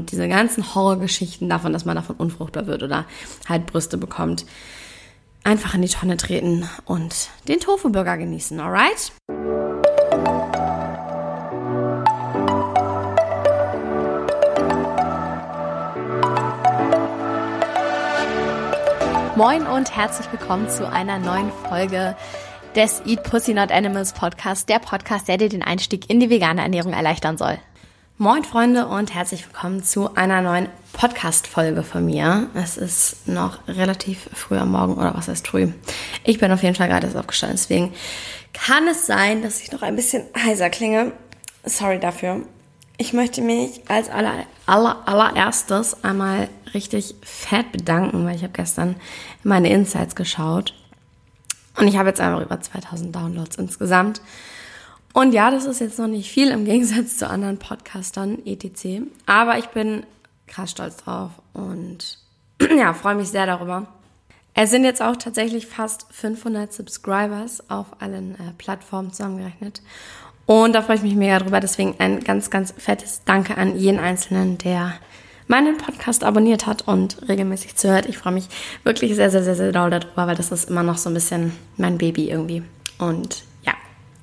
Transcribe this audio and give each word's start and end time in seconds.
und 0.00 0.12
diese 0.12 0.28
ganzen 0.28 0.74
Horrorgeschichten 0.74 1.50
davon, 1.50 1.74
dass 1.74 1.84
man 1.84 1.94
davon 1.94 2.16
unfruchtbar 2.16 2.66
wird 2.66 2.82
oder 2.82 3.04
halt 3.46 3.66
Brüste 3.66 3.98
bekommt, 3.98 4.46
einfach 5.44 5.74
in 5.74 5.82
die 5.82 5.88
Tonne 5.88 6.16
treten 6.16 6.68
und 6.86 7.28
den 7.48 7.60
Tofu-Burger 7.60 8.16
genießen, 8.16 8.58
alright? 8.60 9.12
Moin 19.36 19.66
und 19.66 19.94
herzlich 19.94 20.32
willkommen 20.32 20.68
zu 20.70 20.90
einer 20.90 21.18
neuen 21.18 21.52
Folge 21.68 22.16
des 22.74 23.02
Eat 23.04 23.22
Pussy 23.24 23.52
Not 23.52 23.70
Animals 23.70 24.14
Podcast, 24.14 24.68
der 24.70 24.78
Podcast, 24.78 25.28
der 25.28 25.36
dir 25.36 25.48
den 25.50 25.62
Einstieg 25.62 26.08
in 26.08 26.20
die 26.20 26.30
vegane 26.30 26.62
Ernährung 26.62 26.94
erleichtern 26.94 27.36
soll. 27.36 27.58
Moin 28.22 28.44
Freunde 28.44 28.86
und 28.86 29.14
herzlich 29.14 29.46
willkommen 29.46 29.82
zu 29.82 30.14
einer 30.14 30.42
neuen 30.42 30.68
Podcast-Folge 30.92 31.82
von 31.82 32.04
mir. 32.04 32.50
Es 32.52 32.76
ist 32.76 33.26
noch 33.26 33.66
relativ 33.66 34.28
früh 34.34 34.58
am 34.58 34.72
Morgen 34.72 34.92
oder 34.92 35.14
was 35.14 35.28
heißt 35.28 35.48
früh. 35.48 35.68
Ich 36.24 36.38
bin 36.38 36.52
auf 36.52 36.62
jeden 36.62 36.74
Fall 36.74 36.88
gerade 36.88 37.06
erst 37.06 37.16
aufgestanden, 37.16 37.56
deswegen 37.56 37.94
kann 38.52 38.86
es 38.88 39.06
sein, 39.06 39.40
dass 39.40 39.62
ich 39.62 39.72
noch 39.72 39.80
ein 39.80 39.96
bisschen 39.96 40.24
heiser 40.36 40.68
klinge. 40.68 41.12
Sorry 41.64 41.98
dafür. 41.98 42.42
Ich 42.98 43.14
möchte 43.14 43.40
mich 43.40 43.80
als 43.88 44.10
aller, 44.10 44.44
aller, 44.66 45.08
allererstes 45.08 46.04
einmal 46.04 46.50
richtig 46.74 47.14
fett 47.22 47.72
bedanken, 47.72 48.26
weil 48.26 48.36
ich 48.36 48.42
habe 48.42 48.52
gestern 48.52 48.96
meine 49.44 49.70
Insights 49.70 50.14
geschaut 50.14 50.74
und 51.78 51.88
ich 51.88 51.96
habe 51.96 52.10
jetzt 52.10 52.20
einfach 52.20 52.42
über 52.42 52.60
2000 52.60 53.16
Downloads 53.16 53.56
insgesamt. 53.56 54.20
Und 55.12 55.32
ja, 55.32 55.50
das 55.50 55.64
ist 55.64 55.80
jetzt 55.80 55.98
noch 55.98 56.06
nicht 56.06 56.30
viel 56.30 56.50
im 56.50 56.64
Gegensatz 56.64 57.16
zu 57.18 57.28
anderen 57.28 57.58
Podcastern 57.58 58.38
etc. 58.46 59.02
Aber 59.26 59.58
ich 59.58 59.66
bin 59.66 60.04
krass 60.46 60.70
stolz 60.70 60.98
drauf 60.98 61.30
und 61.52 62.18
ja, 62.76 62.92
freue 62.94 63.14
mich 63.14 63.28
sehr 63.28 63.46
darüber. 63.46 63.86
Es 64.54 64.70
sind 64.70 64.84
jetzt 64.84 65.00
auch 65.00 65.16
tatsächlich 65.16 65.66
fast 65.66 66.06
500 66.10 66.72
Subscribers 66.72 67.70
auf 67.70 67.86
allen 68.00 68.34
äh, 68.34 68.52
Plattformen 68.58 69.12
zusammengerechnet. 69.12 69.80
Und 70.46 70.74
da 70.74 70.82
freue 70.82 70.96
ich 70.96 71.02
mich 71.02 71.14
mega 71.14 71.38
drüber. 71.38 71.60
Deswegen 71.60 71.94
ein 71.98 72.24
ganz, 72.24 72.50
ganz 72.50 72.74
fettes 72.76 73.22
Danke 73.24 73.56
an 73.56 73.78
jeden 73.78 74.00
Einzelnen, 74.00 74.58
der 74.58 74.94
meinen 75.46 75.78
Podcast 75.78 76.24
abonniert 76.24 76.66
hat 76.66 76.86
und 76.86 77.28
regelmäßig 77.28 77.76
zuhört. 77.76 78.06
Ich 78.06 78.18
freue 78.18 78.32
mich 78.32 78.48
wirklich 78.82 79.14
sehr, 79.14 79.30
sehr, 79.30 79.44
sehr, 79.44 79.54
sehr 79.54 79.72
doll 79.72 79.90
darüber, 79.90 80.26
weil 80.26 80.36
das 80.36 80.50
ist 80.50 80.68
immer 80.68 80.82
noch 80.82 80.98
so 80.98 81.10
ein 81.10 81.14
bisschen 81.14 81.52
mein 81.76 81.98
Baby 81.98 82.30
irgendwie. 82.30 82.62
Und 82.98 83.44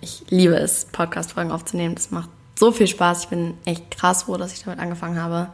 ich 0.07 0.23
liebe 0.29 0.55
es, 0.55 0.85
Podcast-Folgen 0.91 1.51
aufzunehmen. 1.51 1.95
Das 1.95 2.11
macht 2.11 2.29
so 2.55 2.71
viel 2.71 2.87
Spaß. 2.87 3.23
Ich 3.23 3.27
bin 3.27 3.55
echt 3.65 3.91
krass 3.91 4.23
froh, 4.23 4.37
dass 4.37 4.53
ich 4.53 4.63
damit 4.63 4.79
angefangen 4.79 5.21
habe. 5.21 5.49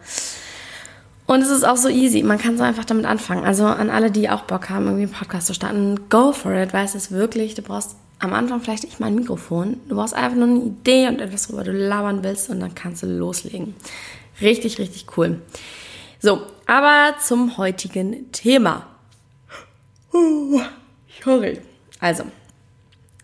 Und 1.25 1.41
es 1.41 1.49
ist 1.49 1.63
auch 1.63 1.77
so 1.77 1.89
easy. 1.89 2.21
Man 2.21 2.37
kann 2.37 2.57
so 2.57 2.63
einfach 2.63 2.85
damit 2.85 3.05
anfangen. 3.05 3.45
Also 3.45 3.65
an 3.65 3.89
alle, 3.89 4.11
die 4.11 4.29
auch 4.29 4.41
Bock 4.41 4.69
haben, 4.69 4.85
irgendwie 4.85 5.03
einen 5.03 5.13
Podcast 5.13 5.47
zu 5.47 5.53
starten, 5.53 6.09
go 6.09 6.33
for 6.33 6.53
it. 6.53 6.73
Weißt 6.73 6.95
es 6.95 7.11
wirklich, 7.11 7.55
du 7.55 7.61
brauchst 7.61 7.95
am 8.19 8.33
Anfang 8.33 8.61
vielleicht 8.61 8.83
nicht 8.83 8.99
mal 8.99 9.07
ein 9.07 9.15
Mikrofon. 9.15 9.79
Du 9.89 9.95
brauchst 9.95 10.13
einfach 10.13 10.37
nur 10.37 10.47
eine 10.47 10.59
Idee 10.59 11.07
und 11.07 11.19
etwas, 11.19 11.49
worüber 11.49 11.63
du 11.63 11.71
labern 11.71 12.23
willst 12.23 12.49
und 12.49 12.59
dann 12.59 12.75
kannst 12.75 13.03
du 13.03 13.07
loslegen. 13.07 13.73
Richtig, 14.41 14.77
richtig 14.77 15.17
cool. 15.17 15.41
So, 16.19 16.43
aber 16.67 17.15
zum 17.19 17.57
heutigen 17.57 18.31
Thema. 18.31 18.87
Sorry. 21.23 21.59
Also, 21.99 22.25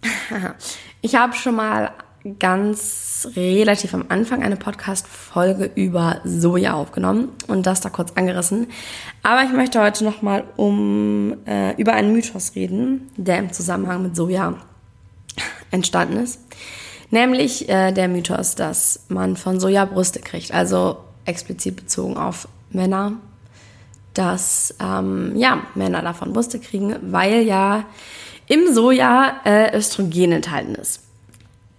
Ich 1.01 1.15
habe 1.15 1.33
schon 1.33 1.55
mal 1.55 1.91
ganz 2.39 3.29
relativ 3.37 3.93
am 3.93 4.05
Anfang 4.09 4.43
eine 4.43 4.57
Podcast-Folge 4.57 5.71
über 5.75 6.19
Soja 6.25 6.73
aufgenommen 6.73 7.29
und 7.47 7.65
das 7.65 7.79
da 7.79 7.89
kurz 7.89 8.11
angerissen. 8.15 8.67
Aber 9.23 9.43
ich 9.43 9.53
möchte 9.53 9.81
heute 9.81 10.03
nochmal 10.03 10.43
um, 10.57 11.37
äh, 11.47 11.73
über 11.81 11.93
einen 11.93 12.11
Mythos 12.11 12.53
reden, 12.55 13.09
der 13.15 13.39
im 13.39 13.53
Zusammenhang 13.53 14.03
mit 14.03 14.17
Soja 14.17 14.55
entstanden 15.71 16.17
ist. 16.17 16.41
Nämlich 17.11 17.69
äh, 17.69 17.93
der 17.93 18.09
Mythos, 18.09 18.55
dass 18.55 19.05
man 19.07 19.37
von 19.37 19.61
Soja 19.61 19.85
Brüste 19.85 20.19
kriegt, 20.19 20.53
also 20.53 20.97
explizit 21.23 21.77
bezogen 21.77 22.17
auf 22.17 22.49
Männer, 22.71 23.13
dass 24.13 24.75
ähm, 24.81 25.31
ja, 25.37 25.61
Männer 25.75 26.01
davon 26.01 26.33
Brüste 26.33 26.59
kriegen, 26.59 26.97
weil 27.03 27.43
ja 27.43 27.85
im 28.49 28.73
Soja 28.73 29.39
äh, 29.45 29.77
Östrogen 29.77 30.33
enthalten 30.33 30.75
ist. 30.75 31.03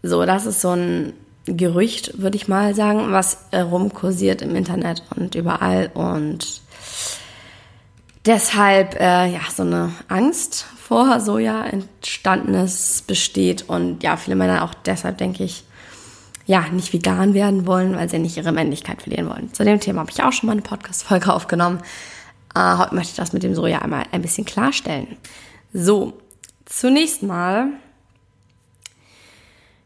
So, 0.02 0.24
das 0.24 0.46
ist 0.46 0.62
so 0.62 0.70
ein 0.70 1.12
Gerücht, 1.44 2.22
würde 2.22 2.36
ich 2.36 2.48
mal 2.48 2.74
sagen, 2.74 3.12
was 3.12 3.46
äh, 3.50 3.60
rumkursiert 3.60 4.40
im 4.40 4.54
Internet 4.54 5.02
und 5.14 5.34
überall 5.34 5.90
und 5.92 6.62
deshalb 8.24 8.98
äh, 9.00 9.32
ja 9.32 9.40
so 9.54 9.62
eine 9.62 9.92
Angst 10.08 10.64
vor 10.78 11.20
Soja 11.20 11.66
entstandenes 11.66 13.02
besteht 13.06 13.68
und 13.68 14.02
ja 14.02 14.16
viele 14.16 14.36
Männer 14.36 14.64
auch 14.64 14.74
deshalb 14.74 15.18
denke 15.18 15.44
ich 15.44 15.64
ja 16.46 16.68
nicht 16.68 16.92
vegan 16.92 17.34
werden 17.34 17.66
wollen, 17.66 17.96
weil 17.96 18.08
sie 18.08 18.18
nicht 18.18 18.36
ihre 18.36 18.52
Männlichkeit 18.52 19.02
verlieren 19.02 19.28
wollen. 19.28 19.52
Zu 19.52 19.64
dem 19.64 19.80
Thema 19.80 20.00
habe 20.00 20.10
ich 20.10 20.22
auch 20.22 20.32
schon 20.32 20.46
mal 20.46 20.52
eine 20.52 20.62
Podcast-Folge 20.62 21.32
aufgenommen. 21.34 21.80
Äh, 22.54 22.76
heute 22.76 22.94
möchte 22.94 23.10
ich 23.10 23.16
das 23.16 23.32
mit 23.32 23.42
dem 23.42 23.54
Soja 23.54 23.80
einmal 23.80 24.04
ein 24.12 24.22
bisschen 24.22 24.44
klarstellen. 24.44 25.16
So, 25.72 26.14
Zunächst 26.70 27.24
mal 27.24 27.66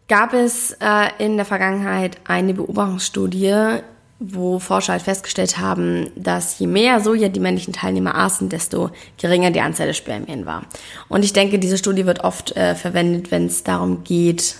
gab 0.06 0.34
es 0.34 0.76
äh, 0.80 1.08
in 1.18 1.36
der 1.36 1.46
Vergangenheit 1.46 2.18
eine 2.24 2.52
Beobachtungsstudie, 2.52 3.78
wo 4.20 4.58
Forscher 4.58 4.92
halt 4.92 5.02
festgestellt 5.02 5.58
haben, 5.58 6.10
dass 6.14 6.58
je 6.58 6.66
mehr 6.66 7.00
Soja 7.00 7.30
die 7.30 7.40
männlichen 7.40 7.72
Teilnehmer 7.72 8.14
aßen, 8.14 8.50
desto 8.50 8.90
geringer 9.16 9.50
die 9.50 9.62
Anzahl 9.62 9.86
der 9.86 9.94
Spermien 9.94 10.44
war. 10.44 10.66
Und 11.08 11.24
ich 11.24 11.32
denke, 11.32 11.58
diese 11.58 11.78
Studie 11.78 12.04
wird 12.04 12.22
oft 12.22 12.54
äh, 12.54 12.74
verwendet, 12.74 13.30
wenn 13.30 13.46
es 13.46 13.64
darum 13.64 14.04
geht, 14.04 14.56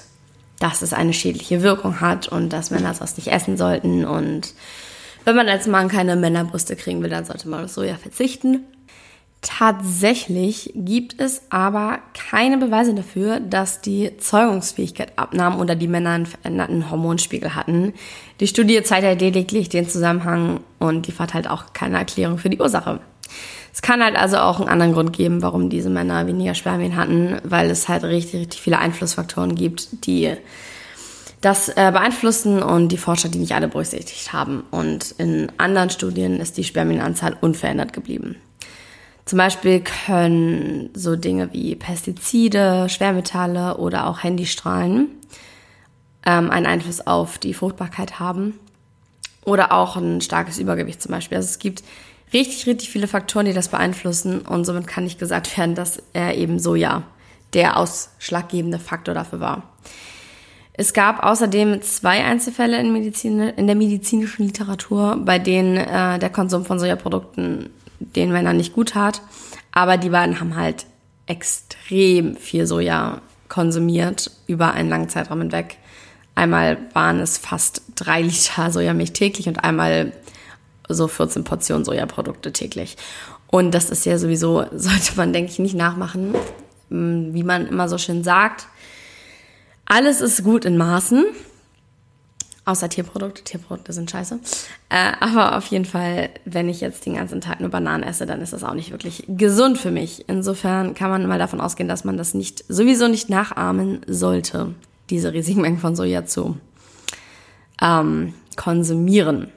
dass 0.60 0.80
es 0.80 0.94
eine 0.94 1.12
schädliche 1.12 1.62
Wirkung 1.62 2.00
hat 2.00 2.26
und 2.26 2.54
dass 2.54 2.70
Männer 2.70 2.94
das 2.98 3.18
nicht 3.18 3.28
essen 3.28 3.58
sollten. 3.58 4.06
Und 4.06 4.54
wenn 5.24 5.36
man 5.36 5.48
als 5.48 5.66
Mann 5.66 5.88
keine 5.88 6.16
Männerbrüste 6.16 6.74
kriegen 6.74 7.02
will, 7.02 7.10
dann 7.10 7.26
sollte 7.26 7.50
man 7.50 7.64
auf 7.64 7.70
Soja 7.70 7.96
verzichten. 7.96 8.64
Tatsächlich 9.47 10.72
gibt 10.75 11.21
es 11.21 11.43
aber 11.50 11.99
keine 12.31 12.56
Beweise 12.56 12.94
dafür, 12.94 13.41
dass 13.41 13.82
die 13.82 14.16
Zeugungsfähigkeit 14.16 15.19
abnahm 15.19 15.60
oder 15.60 15.77
die 15.77 15.87
Männer 15.87 16.10
einen 16.10 16.25
veränderten 16.25 16.91
Hormonspiegel 16.91 17.55
hatten. 17.55 17.93
Die 18.41 18.47
Studie 18.47 18.82
zeigt 18.82 19.05
halt 19.05 19.21
lediglich 19.21 19.69
den 19.69 19.87
Zusammenhang 19.87 20.60
und 20.78 21.06
liefert 21.06 21.34
halt 21.34 21.47
auch 21.47 21.75
keine 21.75 21.99
Erklärung 21.99 22.38
für 22.38 22.49
die 22.49 22.59
Ursache. 22.59 23.00
Es 23.71 23.82
kann 23.82 24.03
halt 24.03 24.16
also 24.16 24.38
auch 24.38 24.60
einen 24.60 24.71
anderen 24.71 24.94
Grund 24.94 25.12
geben, 25.12 25.43
warum 25.43 25.69
diese 25.69 25.91
Männer 25.91 26.26
weniger 26.26 26.55
Spermien 26.55 26.97
hatten, 26.97 27.37
weil 27.44 27.69
es 27.69 27.87
halt 27.87 28.05
richtig, 28.05 28.41
richtig 28.41 28.62
viele 28.62 28.78
Einflussfaktoren 28.78 29.55
gibt, 29.56 30.06
die 30.06 30.32
das 31.43 31.69
äh, 31.69 31.91
beeinflussen 31.93 32.62
und 32.62 32.88
die 32.88 32.97
Forscher, 32.97 33.28
die 33.28 33.41
nicht 33.41 33.55
alle 33.55 33.69
berücksichtigt 33.69 34.32
haben. 34.32 34.65
Und 34.71 35.15
in 35.19 35.53
anderen 35.59 35.91
Studien 35.91 36.41
ist 36.41 36.56
die 36.56 36.65
Spermienanzahl 36.65 37.37
unverändert 37.38 37.93
geblieben. 37.93 38.37
Zum 39.24 39.38
Beispiel 39.38 39.80
können 39.80 40.90
so 40.94 41.16
Dinge 41.16 41.52
wie 41.52 41.74
Pestizide, 41.76 42.88
Schwermetalle 42.88 43.78
oder 43.78 44.06
auch 44.06 44.22
Handystrahlen 44.22 45.08
ähm, 46.26 46.50
einen 46.50 46.66
Einfluss 46.66 47.06
auf 47.06 47.38
die 47.38 47.54
Fruchtbarkeit 47.54 48.20
haben. 48.20 48.58
Oder 49.44 49.72
auch 49.72 49.96
ein 49.96 50.20
starkes 50.20 50.58
Übergewicht 50.58 51.02
zum 51.02 51.12
Beispiel. 51.12 51.36
Also 51.36 51.48
es 51.48 51.58
gibt 51.58 51.82
richtig, 52.32 52.66
richtig 52.66 52.90
viele 52.90 53.08
Faktoren, 53.08 53.46
die 53.46 53.52
das 53.52 53.68
beeinflussen 53.68 54.40
und 54.40 54.64
somit 54.64 54.86
kann 54.86 55.04
nicht 55.04 55.18
gesagt 55.18 55.56
werden, 55.56 55.74
dass 55.74 56.02
er 56.12 56.36
eben 56.36 56.58
Soja 56.58 57.02
der 57.52 57.76
ausschlaggebende 57.76 58.78
Faktor 58.78 59.14
dafür 59.14 59.40
war. 59.40 59.62
Es 60.72 60.92
gab 60.92 61.22
außerdem 61.22 61.82
zwei 61.82 62.24
Einzelfälle 62.24 62.80
in, 62.80 62.92
Medizin, 62.92 63.38
in 63.40 63.68
der 63.68 63.76
medizinischen 63.76 64.44
Literatur, 64.44 65.16
bei 65.24 65.38
denen 65.38 65.76
äh, 65.76 66.18
der 66.18 66.30
Konsum 66.30 66.64
von 66.64 66.81
Sojaprodukten 66.81 67.70
den 67.99 68.32
Männern 68.32 68.56
nicht 68.56 68.73
gut 68.73 68.91
tat. 68.91 69.23
Aber 69.73 69.96
die 69.96 70.11
beiden 70.11 70.41
haben 70.41 70.56
halt 70.56 70.87
extrem 71.26 72.37
viel 72.37 72.67
Soja 72.67 73.20
konsumiert 73.49 74.31
über 74.46 74.73
einen 74.73 74.88
langen 74.88 75.08
Zeitraum 75.08 75.41
hinweg. 75.41 75.79
Einmal 76.35 76.79
waren 76.93 77.20
es 77.20 77.38
fast 77.38 77.82
drei 77.94 78.23
Liter 78.23 78.70
Sojamilch 78.70 79.12
täglich 79.12 79.49
und 79.49 79.62
einmal 79.64 80.12
so 80.88 81.08
14 81.08 81.44
Portionen 81.44 81.85
Sojaprodukte 81.85 82.52
täglich. 82.52 82.96
Und 83.46 83.73
das 83.73 83.91
ist 83.91 84.05
ja 84.05 84.19
sowieso, 84.19 84.64
sollte 84.73 85.17
man, 85.17 85.32
denke 85.32 85.52
ich, 85.52 85.58
nicht 85.58 85.76
nachmachen. 85.76 86.35
Wie 86.90 87.43
man 87.43 87.67
immer 87.67 87.88
so 87.88 87.99
schön 87.99 88.23
sagt, 88.23 88.67
alles 89.87 90.20
ist 90.20 90.44
gut 90.44 90.64
in 90.64 90.76
Maßen. 90.76 91.25
Außer 92.66 92.88
Tierprodukte. 92.88 93.44
Tierprodukte 93.44 93.93
sind 93.93 94.11
scheiße. 94.11 94.40
Äh, 94.88 95.12
aber 95.20 95.56
auf 95.58 95.66
jeden 95.66 95.84
Fall, 95.84 96.31
wenn 96.46 96.69
ich 96.69 96.81
jetzt 96.81 97.05
den 97.05 97.14
ganzen 97.14 97.43
Tag 97.43 97.61
nur 97.61 97.69
Bananen 97.69 98.02
esse, 98.02 98.25
dann 98.25 98.40
ist 98.40 98.55
das 98.55 98.64
auch 98.64 98.72
nicht 98.72 98.90
wirklich 98.90 99.25
gesund 99.28 99.76
für 99.76 99.90
mich. 99.90 100.28
Insofern 100.28 100.94
kann 100.94 101.11
man 101.11 101.26
mal 101.26 101.38
davon 101.38 101.61
ausgehen, 101.61 101.88
dass 101.88 102.05
man 102.05 102.16
das 102.16 102.32
nicht, 102.32 102.64
sowieso 102.69 103.08
nicht 103.08 103.28
nachahmen 103.28 104.00
sollte, 104.06 104.75
diese 105.11 105.34
riesigen 105.34 105.61
Mengen 105.61 105.78
von 105.78 105.94
Soja 105.94 106.25
zu 106.25 106.56
ähm, 107.82 108.32
konsumieren. 108.56 109.52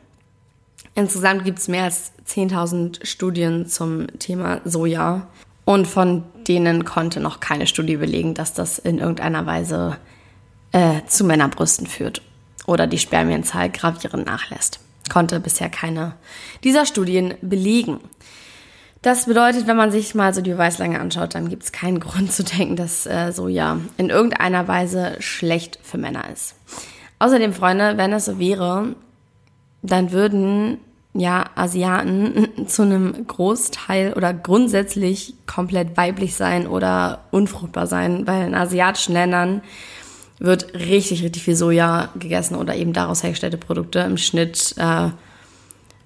Insgesamt 0.94 1.46
gibt 1.46 1.60
es 1.60 1.70
mehr 1.70 1.86
als 1.86 2.12
10.000 2.28 3.06
Studien 3.06 3.68
zum 3.68 4.08
Thema 4.20 4.60
Soja 4.66 5.28
und 5.64 5.88
von 5.88 6.24
denen 6.48 6.84
konnte 6.84 7.22
noch 7.22 7.40
keine 7.40 7.68
Studie 7.68 7.98
belegen, 7.98 8.34
dass 8.34 8.54
das 8.54 8.80
in 8.80 8.98
irgendeiner 8.98 9.46
Weise 9.46 9.98
äh, 10.74 11.02
zu 11.08 11.24
Männerbrüsten 11.24 11.88
führt 11.88 12.22
oder 12.68 12.86
die 12.86 13.00
Spermienzahl 13.00 13.72
gravierend 13.72 14.28
nachlässt. 14.28 14.80
Konnte 15.10 15.40
bisher 15.40 15.70
keine 15.70 16.14
dieser 16.64 16.86
Studien 16.86 17.34
belegen. 17.42 18.02
Das 19.02 19.26
bedeutet, 19.26 19.68
wenn 19.68 19.78
man 19.78 19.92
sich 19.92 20.16
mal 20.16 20.34
so 20.34 20.42
die 20.42 20.52
Beweislänge 20.52 21.00
anschaut, 21.00 21.34
dann 21.34 21.50
gibt 21.50 21.64
es 21.64 21.72
keinen 21.72 22.00
Grund 22.02 22.32
zu 22.32 22.44
denken, 22.44 22.76
dass 22.76 23.08
äh, 23.08 23.32
Soja 23.32 23.80
in 23.98 24.10
irgendeiner 24.10 24.68
Weise 24.68 25.16
schlecht 25.20 25.80
für 25.82 25.98
Männer 25.98 26.30
ist. 26.32 26.56
Außerdem, 27.18 27.54
Freunde, 27.54 27.98
wenn 27.98 28.14
es 28.14 28.26
so 28.26 28.38
wäre, 28.38 28.96
dann 29.82 30.12
würden 30.12 30.80
ja 31.14 31.46
Asiaten 31.56 32.50
zu 32.68 32.84
einem 32.84 33.26
Großteil 33.26 34.14
oder 34.14 34.34
grundsätzlich 34.34 35.36
komplett 35.48 35.98
weiblich 35.98 36.36
sein 36.36 36.68
oder 36.68 37.24
unfruchtbar 37.32 37.88
sein, 37.88 38.28
weil 38.28 38.48
in 38.48 38.56
asiatischen 38.56 39.14
Ländern 39.14 39.62
wird 40.40 40.74
richtig, 40.74 41.24
richtig 41.24 41.44
viel 41.44 41.56
Soja 41.56 42.10
gegessen 42.18 42.56
oder 42.56 42.76
eben 42.76 42.94
daraus 42.94 43.24
hergestellte 43.24 43.58
Produkte. 43.58 44.00
Im 44.00 44.18
Schnitt 44.18 44.76
äh, 44.78 45.10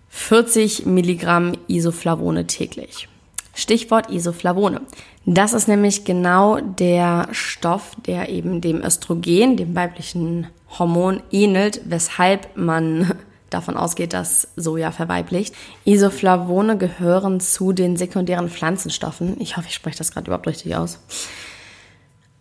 40 0.10 0.86
Milligramm 0.86 1.54
Isoflavone 1.68 2.48
täglich. 2.48 3.07
Stichwort 3.54 4.10
Isoflavone. 4.10 4.81
Das 5.25 5.54
ist 5.54 5.68
nämlich 5.68 6.04
genau 6.04 6.60
der 6.60 7.28
Stoff, 7.31 7.95
der 8.06 8.30
eben 8.30 8.62
dem 8.62 8.81
Östrogen, 8.81 9.57
dem 9.57 9.75
weiblichen 9.75 10.48
Hormon, 10.80 11.22
ähnelt, 11.31 11.81
weshalb 11.86 12.56
man 12.56 13.13
davon 13.50 13.75
ausgeht, 13.75 14.13
dass 14.13 14.48
Soja 14.56 14.92
verweiblicht. 14.92 15.54
Isoflavone 15.86 16.77
gehören 16.77 17.39
zu 17.39 17.74
den 17.74 17.98
sekundären 17.98 18.50
Pflanzenstoffen. 18.50 19.39
Ich 19.39 19.57
hoffe, 19.57 19.68
ich 19.68 19.75
spreche 19.75 19.98
das 19.98 20.12
gerade 20.12 20.27
überhaupt 20.27 20.48
richtig 20.48 20.75
aus. 20.75 21.00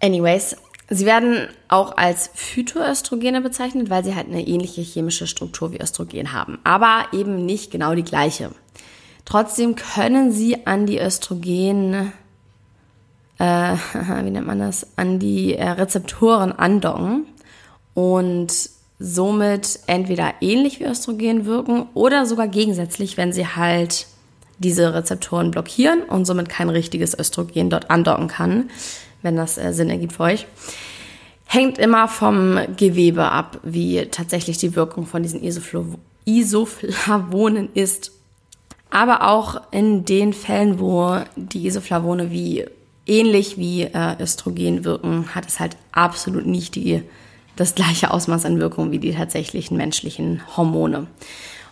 Anyways, 0.00 0.56
sie 0.90 1.06
werden 1.06 1.48
auch 1.68 1.96
als 1.96 2.30
Phytoöstrogene 2.34 3.40
bezeichnet, 3.40 3.88
weil 3.88 4.04
sie 4.04 4.16
halt 4.16 4.26
eine 4.26 4.46
ähnliche 4.46 4.82
chemische 4.82 5.28
Struktur 5.28 5.72
wie 5.72 5.80
Östrogen 5.80 6.32
haben, 6.32 6.58
aber 6.64 7.06
eben 7.12 7.46
nicht 7.46 7.70
genau 7.70 7.94
die 7.94 8.04
gleiche. 8.04 8.50
Trotzdem 9.24 9.76
können 9.76 10.32
sie 10.32 10.66
an 10.66 10.86
die 10.86 10.98
Östrogen, 10.98 12.12
äh, 13.38 13.74
wie 14.24 14.30
nennt 14.30 14.46
man 14.46 14.58
das, 14.58 14.86
an 14.96 15.20
die 15.20 15.54
äh, 15.54 15.68
Rezeptoren 15.68 16.52
andocken 16.52 17.26
und 17.94 18.52
somit 18.98 19.80
entweder 19.86 20.34
ähnlich 20.40 20.80
wie 20.80 20.84
Östrogen 20.84 21.46
wirken 21.46 21.86
oder 21.94 22.26
sogar 22.26 22.48
gegensätzlich, 22.48 23.16
wenn 23.16 23.32
sie 23.32 23.46
halt 23.46 24.06
diese 24.58 24.92
Rezeptoren 24.92 25.52
blockieren 25.52 26.02
und 26.02 26.26
somit 26.26 26.50
kein 26.50 26.68
richtiges 26.68 27.18
Östrogen 27.18 27.70
dort 27.70 27.90
andocken 27.90 28.28
kann, 28.28 28.68
wenn 29.22 29.36
das 29.36 29.58
äh, 29.58 29.72
Sinn 29.72 29.90
ergibt 29.90 30.14
für 30.14 30.24
euch. 30.24 30.46
Hängt 31.46 31.78
immer 31.78 32.06
vom 32.08 32.58
Gewebe 32.76 33.24
ab, 33.24 33.58
wie 33.62 34.06
tatsächlich 34.06 34.58
die 34.58 34.76
Wirkung 34.76 35.06
von 35.06 35.22
diesen 35.22 35.42
Isoflav 35.42 35.86
Isoflavonen 36.24 37.70
ist. 37.74 38.12
Aber 38.90 39.28
auch 39.28 39.62
in 39.72 40.04
den 40.04 40.32
Fällen, 40.32 40.78
wo 40.78 41.18
die 41.36 41.66
Isoflavone 41.66 42.30
wie 42.30 42.66
ähnlich 43.06 43.56
wie 43.56 43.82
äh, 43.82 44.20
Östrogen 44.20 44.84
wirken, 44.84 45.34
hat 45.34 45.48
es 45.48 45.58
halt 45.60 45.76
absolut 45.92 46.46
nicht 46.46 46.74
die 46.74 47.02
das 47.56 47.74
gleiche 47.74 48.10
Ausmaß 48.10 48.46
an 48.46 48.58
Wirkung 48.58 48.90
wie 48.90 48.98
die 48.98 49.12
tatsächlichen 49.12 49.76
menschlichen 49.76 50.40
Hormone. 50.56 51.08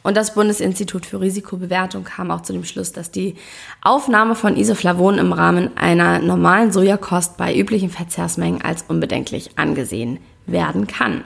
Und 0.03 0.17
das 0.17 0.35
Bundesinstitut 0.35 1.07
für 1.07 1.21
Risikobewertung 1.21 2.05
kam 2.05 2.31
auch 2.31 2.43
zu 2.43 2.53
dem 2.53 2.65
Schluss, 2.65 2.93
dass 2.93 3.11
die 3.11 3.35
Aufnahme 3.83 4.35
von 4.35 4.57
Isoflavonen 4.57 5.21
im 5.21 5.33
Rahmen 5.33 5.77
einer 5.77 6.19
normalen 6.19 6.73
Sojakost 6.73 7.37
bei 7.37 7.57
üblichen 7.57 7.91
Verzehrsmengen 7.91 8.63
als 8.63 8.85
unbedenklich 8.89 9.51
angesehen 9.57 10.19
werden 10.47 10.87
kann. 10.87 11.25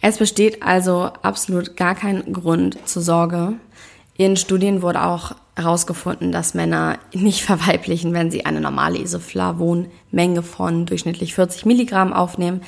Es 0.00 0.18
besteht 0.18 0.62
also 0.62 1.10
absolut 1.22 1.76
gar 1.76 1.94
kein 1.94 2.32
Grund 2.32 2.76
zur 2.86 3.02
Sorge. 3.02 3.54
In 4.16 4.36
Studien 4.36 4.82
wurde 4.82 5.04
auch 5.04 5.34
herausgefunden, 5.56 6.32
dass 6.32 6.54
Männer 6.54 6.98
nicht 7.12 7.42
verweiblichen, 7.44 8.12
wenn 8.12 8.30
sie 8.30 8.44
eine 8.44 8.60
normale 8.60 8.98
Isoflavonmenge 8.98 10.42
von 10.42 10.86
durchschnittlich 10.86 11.34
40 11.34 11.66
Milligramm 11.66 12.12
aufnehmen. 12.12 12.62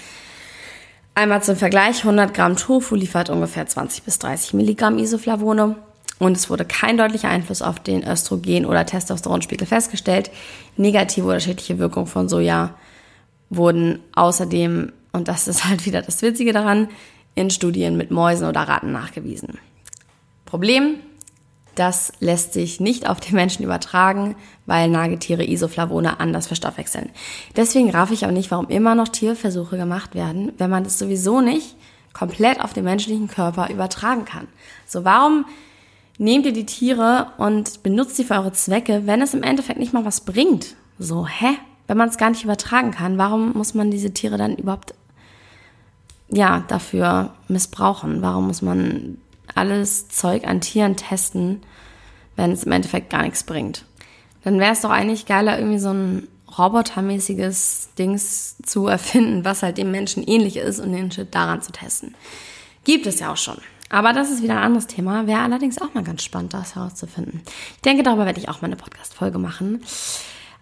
Einmal 1.17 1.45
zum 1.45 1.55
Vergleich, 1.55 1.99
100 2.01 2.35
Gramm 2.35 2.57
Tofu 2.57 2.97
liefert 2.97 3.31
ungefähr 3.31 3.67
20 3.67 4.03
bis 4.03 4.19
30 4.19 4.55
Milligramm 4.55 4.99
Isoflavone 4.99 5.77
und 6.19 6.37
es 6.37 6.51
wurde 6.51 6.65
kein 6.65 6.97
deutlicher 6.97 7.29
Einfluss 7.29 7.63
auf 7.63 7.79
den 7.79 8.03
Östrogen- 8.03 8.67
oder 8.67 8.85
Testosteronspiegel 8.85 9.67
festgestellt. 9.67 10.33
Negative 10.77 11.25
oder 11.25 11.39
schädliche 11.39 11.79
Wirkungen 11.79 12.09
von 12.09 12.29
Soja 12.29 12.75
wurden 13.49 14.01
außerdem, 14.17 14.93
und 15.13 15.29
das 15.29 15.47
ist 15.47 15.65
halt 15.65 15.87
wieder 15.87 16.03
das 16.03 16.21
Witzige 16.21 16.53
daran, 16.53 16.89
in 17.37 17.51
Studien 17.51 17.97
mit 17.97 18.11
Mäusen 18.11 18.49
oder 18.49 18.63
Ratten 18.63 18.91
nachgewiesen. 18.91 19.59
Problem, 20.47 20.97
das 21.75 22.13
lässt 22.21 22.53
sich 22.53 22.81
nicht 22.81 23.09
auf 23.09 23.21
den 23.21 23.35
Menschen 23.35 23.65
übertragen, 23.65 24.37
weil 24.67 24.89
Nagetiere 24.89 25.45
Isoflavone 25.45 26.21
anders 26.21 26.47
verstoffwechseln. 26.47 27.11
Deswegen 27.57 27.91
raff 27.91 28.11
ich 28.11 28.27
auch 28.27 28.31
nicht, 28.31 28.51
warum 28.51 28.69
immer 28.69 28.95
noch 28.95 29.09
Tierversuche 29.09 29.77
gemacht 29.77 30.15
werden, 30.15 30.53
wenn 30.59 30.71
man 30.71 30.85
das 30.85 30.99
sowieso 30.99 31.41
nicht 31.41 31.77
komplett 32.13 32.63
auf 32.63 32.73
den 32.73 32.85
menschlichen 32.85 33.29
Körper 33.29 33.69
übertragen 33.71 34.25
kann. 34.25 34.47
So, 34.87 35.05
warum 35.05 35.45
nehmt 36.17 36.47
ihr 36.47 36.53
die 36.53 36.67
Tiere 36.67 37.33
und 37.39 37.83
benutzt 37.83 38.17
sie 38.17 38.25
für 38.25 38.35
eure 38.35 38.53
Zwecke, 38.53 39.03
wenn 39.07 39.21
es 39.21 39.35
im 39.35 39.43
Endeffekt 39.43 39.81
nicht 39.81 39.93
mal 39.93 40.05
was 40.05 40.23
bringt? 40.23 40.77
So, 40.99 41.27
hä? 41.27 41.59
Wenn 41.87 41.99
man 41.99 42.09
es 42.09 42.17
gar 42.17 42.31
nicht 42.31 42.45
übertragen 42.45 42.93
kann, 42.93 43.19
warum 43.19 43.53
muss 43.53 43.75
man 43.75 43.91
diese 43.91 44.15
Tiere 44.15 44.39
dann 44.39 44.57
überhaupt 44.57 44.95
ja, 46.29 46.65
dafür 46.69 47.35
missbrauchen? 47.49 48.23
Warum 48.23 48.47
muss 48.47 48.63
man 48.63 49.19
alles 49.55 50.09
Zeug 50.09 50.47
an 50.47 50.61
Tieren 50.61 50.97
testen, 50.97 51.63
wenn 52.37 52.53
es 52.53 52.65
im 52.65 52.73
Endeffekt 52.73 53.11
gar 53.11 53.23
nichts 53.23 53.45
bringt. 53.45 53.85
Dann 54.43 54.59
wäre 54.59 54.73
es 54.73 54.83
doch 54.83 54.91
eigentlich 54.91 55.27
geiler, 55.27 55.59
irgendwie 55.59 55.79
so 55.79 55.91
ein 55.91 56.29
robotermäßiges 56.59 57.91
Dings 57.99 58.57
zu 58.65 58.87
erfinden, 58.87 59.45
was 59.45 59.63
halt 59.63 59.79
dem 59.79 59.91
Menschen 59.91 60.23
ähnlich 60.23 60.57
ist 60.57 60.81
und 60.81 60.93
den 60.93 61.11
Shit 61.11 61.35
daran 61.35 61.63
zu 61.63 61.73
testen. 61.73 62.15
Gibt 62.85 63.07
es 63.07 63.21
ja 63.21 63.33
auch 63.33 63.37
schon. 63.37 63.57
Aber 63.91 64.13
das 64.13 64.31
ist 64.31 64.43
wieder 64.43 64.55
ein 64.55 64.63
anderes 64.63 64.87
Thema. 64.87 65.27
Wäre 65.27 65.41
allerdings 65.41 65.81
auch 65.81 65.95
mal 65.95 66.05
ganz 66.05 66.23
spannend, 66.23 66.55
das 66.55 66.75
herauszufinden. 66.75 67.43
Ich 67.77 67.83
denke, 67.83 68.03
darüber 68.03 68.27
werde 68.27 68.41
ich 68.41 68.49
auch 68.49 68.61
mal 68.61 68.67
eine 68.67 68.77
Podcast-Folge 68.77 69.39
machen. 69.39 69.83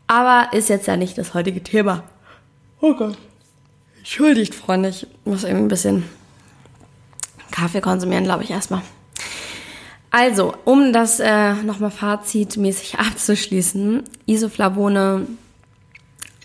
Aber 0.07 0.53
ist 0.53 0.69
jetzt 0.69 0.87
ja 0.87 0.97
nicht 0.97 1.17
das 1.19 1.35
heutige 1.35 1.63
Thema. 1.63 2.05
Oh 2.81 2.95
Gott. 2.95 3.17
Entschuldigt, 3.99 4.55
Freunde. 4.55 4.91
Ich 4.91 5.07
muss 5.25 5.45
irgendwie 5.45 5.65
ein 5.65 5.69
bisschen 5.69 6.05
Kaffee 7.53 7.81
konsumieren, 7.81 8.25
glaube 8.25 8.43
ich, 8.43 8.51
erstmal. 8.51 8.83
Also, 10.11 10.55
um 10.67 10.93
das 10.93 11.21
äh, 11.21 11.55
nochmal 11.55 11.91
fazitmäßig 11.91 12.99
abzuschließen, 12.99 14.03
Isoflavone, 14.27 15.27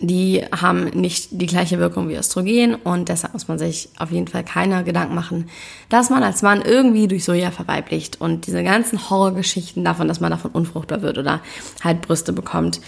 die 0.00 0.44
haben 0.52 0.84
nicht 0.84 1.28
die 1.32 1.46
gleiche 1.46 1.78
Wirkung 1.78 2.08
wie 2.08 2.14
Östrogen 2.14 2.76
und 2.76 3.08
deshalb 3.08 3.32
muss 3.32 3.48
man 3.48 3.58
sich 3.58 3.90
auf 3.98 4.10
jeden 4.12 4.28
Fall 4.28 4.44
keine 4.44 4.84
Gedanken 4.84 5.14
machen, 5.14 5.50
dass 5.88 6.08
man 6.08 6.22
als 6.22 6.42
Mann 6.42 6.62
irgendwie 6.62 7.08
durch 7.08 7.24
Soja 7.24 7.50
verweiblicht 7.50 8.20
und 8.20 8.46
diese 8.46 8.62
ganzen 8.62 9.10
Horrorgeschichten 9.10 9.84
davon, 9.84 10.06
dass 10.06 10.20
man 10.20 10.30
davon 10.30 10.52
unfruchtbar 10.52 11.02
wird 11.02 11.18
oder 11.18 11.40
halt 11.82 12.00
Brüste 12.00 12.32
bekommt, 12.32 12.80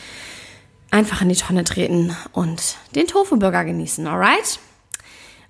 einfach 0.92 1.20
in 1.20 1.28
die 1.28 1.36
Tonne 1.36 1.64
treten 1.64 2.16
und 2.32 2.76
den 2.94 3.06
Tofu-Burger 3.06 3.64
genießen, 3.64 4.06
alright? 4.06 4.60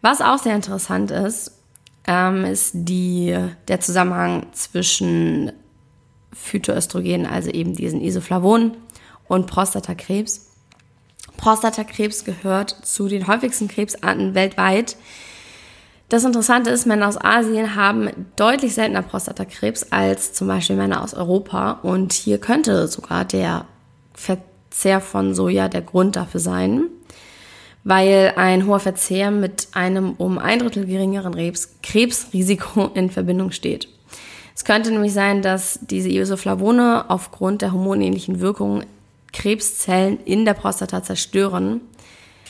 Was 0.03 0.23
auch 0.23 0.39
sehr 0.39 0.57
interessant 0.57 1.11
ist, 1.11 1.53
ähm, 2.07 2.45
ist 2.45 2.73
die, 2.75 3.37
der 3.69 3.81
Zusammenhang 3.81 4.47
zwischen 4.53 5.53
Phytoöstrogen, 6.33 7.27
also 7.27 7.51
eben 7.51 7.75
diesen 7.75 8.01
Isoflavon 8.01 8.77
und 9.29 9.47
Prostatakrebs. 9.47 10.47
Prostatakrebs 11.37 12.25
gehört 12.25 12.71
zu 12.71 13.09
den 13.09 13.27
häufigsten 13.27 13.69
Krebsarten 13.69 14.35
weltweit. 14.35 14.97
Das 16.09 16.25
Interessante 16.25 16.71
ist, 16.71 16.87
Männer 16.87 17.09
aus 17.09 17.17
Asien 17.17 17.77
haben 17.77 18.11
deutlich 18.37 18.75
seltener 18.75 19.03
Prostatakrebs 19.03 19.93
als 19.93 20.33
zum 20.33 20.49
Beispiel 20.49 20.77
Männer 20.77 21.03
aus 21.03 21.15
Europa. 21.15 21.79
Und 21.83 22.13
hier 22.13 22.39
könnte 22.39 22.89
sogar 22.89 23.25
der 23.25 23.67
Verzehr 24.13 25.01
von 25.01 25.35
Soja 25.35 25.69
der 25.69 25.83
Grund 25.83 26.17
dafür 26.17 26.41
sein 26.41 26.89
weil 27.85 28.35
ein 28.37 28.67
hoher 28.67 28.81
Verzehr 28.81 29.31
mit 29.31 29.69
einem 29.73 30.13
um 30.13 30.39
ein 30.39 30.59
Drittel 30.59 30.87
geringeren 30.87 31.35
Krebs 31.35 31.77
Krebsrisiko 31.83 32.91
in 32.95 33.11
Verbindung 33.11 33.53
steht. 33.53 33.89
Es 34.55 34.65
könnte 34.65 34.91
nämlich 34.91 35.15
sein, 35.15 35.43
dass 35.43 35.79
diese 35.83 36.11
Isoflavone 36.11 37.07
aufgrund 37.09 37.63
der 37.63 37.73
hormonähnlichen 37.73 38.41
Wirkung 38.41 38.83
Krebszellen 39.33 40.19
in 40.25 40.45
der 40.45 40.55
Prostata 40.55 41.03
zerstören. 41.03 41.81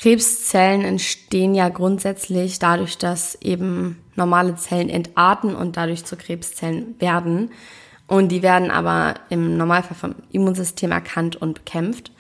Krebszellen 0.00 0.82
entstehen 0.82 1.54
ja 1.54 1.68
grundsätzlich 1.68 2.58
dadurch, 2.58 2.96
dass 2.99 3.37
eben 3.42 3.99
normale 4.16 4.56
Zellen 4.56 4.88
entarten 4.88 5.54
und 5.54 5.76
dadurch 5.76 6.04
zu 6.04 6.16
Krebszellen 6.16 6.94
werden. 6.99 7.50
Und 8.06 8.30
die 8.32 8.42
werden 8.42 8.70
aber 8.70 9.14
im 9.28 9.56
Normalfall 9.56 9.96
vom 9.96 10.14
Immunsystem 10.32 10.90
erkannt 10.90 11.37
und 11.37 11.54
bekämpft. 11.54 12.10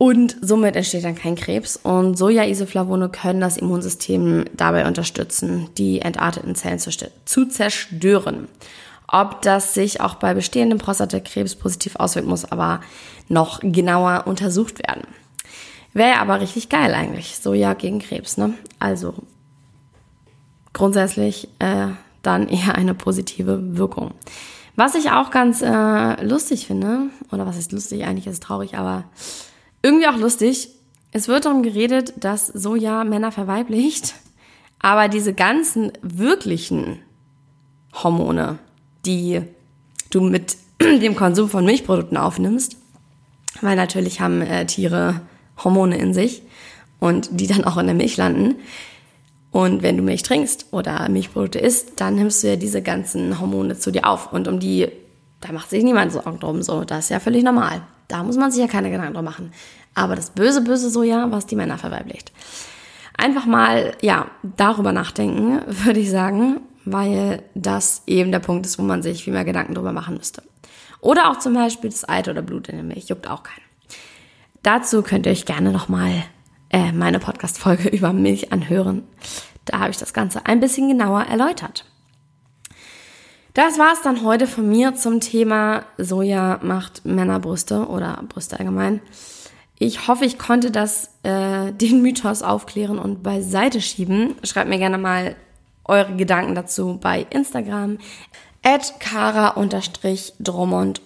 Und 0.00 0.38
somit 0.40 0.76
entsteht 0.76 1.04
dann 1.04 1.14
kein 1.14 1.34
Krebs. 1.34 1.76
Und 1.76 2.16
Soja-Isoflavone 2.16 3.10
können 3.10 3.42
das 3.42 3.58
Immunsystem 3.58 4.46
dabei 4.56 4.86
unterstützen, 4.86 5.68
die 5.76 6.00
entarteten 6.00 6.54
Zellen 6.54 6.78
zu, 6.78 7.48
zerstören. 7.48 8.48
Ob 9.06 9.42
das 9.42 9.74
sich 9.74 10.00
auch 10.00 10.14
bei 10.14 10.32
bestehendem 10.32 10.78
Prostatakrebs 10.78 11.54
positiv 11.54 11.96
auswirkt, 11.96 12.26
muss 12.26 12.50
aber 12.50 12.80
noch 13.28 13.60
genauer 13.60 14.26
untersucht 14.26 14.78
werden. 14.78 15.06
Wäre 15.92 16.18
aber 16.20 16.40
richtig 16.40 16.70
geil 16.70 16.94
eigentlich. 16.94 17.36
Soja 17.36 17.74
gegen 17.74 17.98
Krebs, 17.98 18.38
ne? 18.38 18.54
Also 18.78 19.12
grundsätzlich 20.72 21.50
äh, 21.58 21.88
dann 22.22 22.48
eher 22.48 22.74
eine 22.74 22.94
positive 22.94 23.76
Wirkung. 23.76 24.14
Was 24.76 24.94
ich 24.94 25.10
auch 25.10 25.30
ganz 25.30 25.60
äh, 25.60 26.24
lustig 26.24 26.66
finde, 26.66 27.10
oder 27.30 27.44
was 27.44 27.58
ist 27.58 27.72
lustig, 27.72 28.06
eigentlich 28.06 28.26
ist 28.26 28.32
es 28.32 28.40
traurig, 28.40 28.78
aber 28.78 29.04
irgendwie 29.82 30.06
auch 30.06 30.16
lustig, 30.16 30.68
es 31.12 31.28
wird 31.28 31.44
darum 31.44 31.62
geredet, 31.62 32.14
dass 32.18 32.46
Soja 32.46 33.04
Männer 33.04 33.32
verweiblicht, 33.32 34.14
aber 34.78 35.08
diese 35.08 35.34
ganzen 35.34 35.92
wirklichen 36.02 37.00
Hormone, 37.92 38.58
die 39.04 39.42
du 40.10 40.20
mit 40.20 40.56
dem 40.80 41.16
Konsum 41.16 41.48
von 41.48 41.64
Milchprodukten 41.64 42.16
aufnimmst, 42.16 42.76
weil 43.60 43.76
natürlich 43.76 44.20
haben 44.20 44.40
äh, 44.42 44.66
Tiere 44.66 45.20
Hormone 45.62 45.98
in 45.98 46.14
sich 46.14 46.42
und 47.00 47.28
die 47.32 47.46
dann 47.46 47.64
auch 47.64 47.76
in 47.76 47.86
der 47.86 47.94
Milch 47.94 48.16
landen. 48.16 48.56
Und 49.50 49.82
wenn 49.82 49.96
du 49.96 50.02
Milch 50.02 50.22
trinkst 50.22 50.66
oder 50.70 51.08
Milchprodukte 51.08 51.58
isst, 51.58 52.00
dann 52.00 52.14
nimmst 52.14 52.42
du 52.42 52.48
ja 52.48 52.56
diese 52.56 52.82
ganzen 52.82 53.40
Hormone 53.40 53.76
zu 53.76 53.90
dir 53.90 54.06
auf. 54.06 54.32
Und 54.32 54.46
um 54.46 54.60
die, 54.60 54.88
da 55.40 55.50
macht 55.52 55.70
sich 55.70 55.82
niemand 55.82 56.12
Sorgen 56.12 56.38
drum. 56.38 56.62
So, 56.62 56.84
das 56.84 57.04
ist 57.04 57.08
ja 57.10 57.18
völlig 57.18 57.42
normal. 57.42 57.82
Da 58.10 58.22
muss 58.24 58.36
man 58.36 58.50
sich 58.50 58.60
ja 58.60 58.66
keine 58.66 58.90
Gedanken 58.90 59.14
drum 59.14 59.24
machen. 59.24 59.52
Aber 59.94 60.16
das 60.16 60.30
böse, 60.30 60.62
böse 60.62 60.90
Soja, 60.90 61.30
was 61.30 61.46
die 61.46 61.56
Männer 61.56 61.78
verweiblicht. 61.78 62.32
Einfach 63.16 63.46
mal, 63.46 63.92
ja, 64.00 64.26
darüber 64.42 64.92
nachdenken, 64.92 65.60
würde 65.66 66.00
ich 66.00 66.10
sagen, 66.10 66.60
weil 66.84 67.42
das 67.54 68.02
eben 68.06 68.32
der 68.32 68.40
Punkt 68.40 68.66
ist, 68.66 68.78
wo 68.78 68.82
man 68.82 69.02
sich 69.02 69.24
viel 69.24 69.32
mehr 69.32 69.44
Gedanken 69.44 69.74
drüber 69.74 69.92
machen 69.92 70.16
müsste. 70.16 70.42
Oder 71.00 71.30
auch 71.30 71.38
zum 71.38 71.54
Beispiel 71.54 71.90
das 71.90 72.08
Eiter 72.08 72.32
oder 72.32 72.42
Blut 72.42 72.68
in 72.68 72.76
der 72.76 72.84
Milch, 72.84 73.08
juckt 73.08 73.28
auch 73.28 73.42
keinen. 73.42 73.64
Dazu 74.62 75.02
könnt 75.02 75.26
ihr 75.26 75.32
euch 75.32 75.46
gerne 75.46 75.70
nochmal 75.70 76.24
äh, 76.70 76.92
meine 76.92 77.20
Podcast-Folge 77.20 77.88
über 77.96 78.12
Milch 78.12 78.52
anhören. 78.52 79.04
Da 79.64 79.78
habe 79.78 79.90
ich 79.90 79.98
das 79.98 80.12
Ganze 80.12 80.46
ein 80.46 80.60
bisschen 80.60 80.88
genauer 80.88 81.22
erläutert. 81.22 81.84
Das 83.54 83.78
war 83.78 83.92
es 83.92 84.02
dann 84.02 84.24
heute 84.24 84.46
von 84.46 84.68
mir 84.68 84.94
zum 84.94 85.20
Thema 85.20 85.84
Soja 85.98 86.60
macht 86.62 87.04
Männerbrüste 87.04 87.88
oder 87.88 88.22
Brüste 88.28 88.58
allgemein. 88.58 89.00
Ich 89.78 90.06
hoffe, 90.06 90.24
ich 90.24 90.38
konnte 90.38 90.70
das 90.70 91.10
äh, 91.24 91.72
den 91.72 92.02
Mythos 92.02 92.42
aufklären 92.42 92.98
und 92.98 93.22
beiseite 93.22 93.80
schieben. 93.80 94.36
Schreibt 94.44 94.68
mir 94.68 94.78
gerne 94.78 94.98
mal 94.98 95.34
eure 95.84 96.14
Gedanken 96.14 96.54
dazu 96.54 96.98
bei 97.00 97.26
Instagram 97.30 97.98
at 98.62 99.00
kara-drummond- 99.00 101.00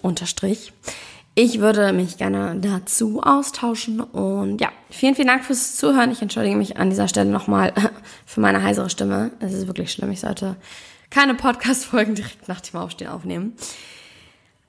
ich 1.35 1.59
würde 1.59 1.91
mich 1.91 2.17
gerne 2.17 2.55
dazu 2.61 3.21
austauschen 3.21 3.99
und 3.99 4.61
ja, 4.61 4.69
vielen, 4.89 5.15
vielen 5.15 5.27
Dank 5.27 5.43
fürs 5.43 5.75
Zuhören. 5.75 6.11
Ich 6.11 6.21
entschuldige 6.21 6.55
mich 6.55 6.77
an 6.77 6.89
dieser 6.89 7.09
Stelle 7.09 7.29
nochmal 7.29 7.73
für 8.25 8.39
meine 8.39 8.63
heisere 8.63 8.89
Stimme. 8.89 9.31
Es 9.39 9.53
ist 9.53 9.67
wirklich 9.67 9.91
schlimm. 9.91 10.11
Ich 10.11 10.21
sollte 10.21 10.55
keine 11.09 11.35
Podcast-Folgen 11.35 12.15
direkt 12.15 12.47
nach 12.47 12.61
dem 12.61 12.79
Aufstehen 12.79 13.09
aufnehmen. 13.09 13.53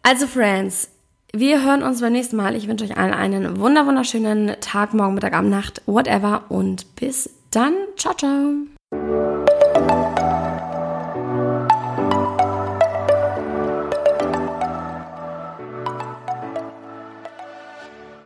Also, 0.03 0.27
Friends, 0.27 0.91
wir 1.33 1.63
hören 1.65 1.85
uns 1.85 2.01
beim 2.01 2.13
nächsten 2.13 2.37
Mal. 2.37 2.57
Ich 2.57 2.67
wünsche 2.67 2.85
euch 2.85 2.97
allen 2.97 3.15
einen 3.15 3.61
wunder 3.61 3.87
wunderschönen 3.87 4.57
Tag, 4.61 4.93
morgen, 4.93 5.15
Mittag, 5.15 5.35
Abend, 5.35 5.51
Nacht, 5.51 5.83
whatever 5.87 6.45
und 6.49 6.97
bis 6.97 7.31
dann. 7.51 7.75
Ciao, 7.97 8.15
ciao. 8.15 8.76